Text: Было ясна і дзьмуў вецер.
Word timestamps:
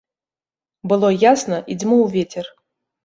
Было 0.91 1.11
ясна 1.31 1.57
і 1.75 1.79
дзьмуў 1.83 2.03
вецер. 2.17 2.45